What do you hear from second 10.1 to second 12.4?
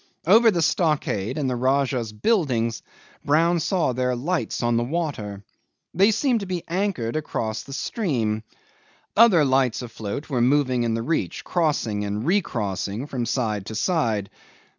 were moving in the reach, crossing and